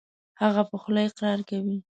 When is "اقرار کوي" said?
1.07-1.77